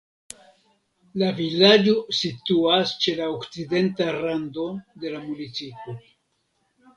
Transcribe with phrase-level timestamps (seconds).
[1.21, 4.67] La vilaĝo situas ĉe la okcidenta rando
[5.05, 5.97] de la municipo.